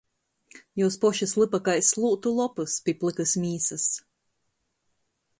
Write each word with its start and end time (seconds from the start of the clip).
Juos 0.79 0.95
pošys 1.01 1.33
lypa 1.41 1.59
kai 1.67 1.75
slūtu 1.87 2.33
lopys 2.39 2.77
pi 2.87 2.95
plykys 3.03 3.35
mīsys. 3.43 3.85